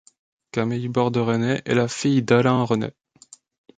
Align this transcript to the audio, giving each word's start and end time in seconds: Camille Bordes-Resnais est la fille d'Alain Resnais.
Camille 0.51 0.87
Bordes-Resnais 0.89 1.61
est 1.63 1.75
la 1.75 1.87
fille 1.87 2.23
d'Alain 2.23 2.63
Resnais. 2.63 2.95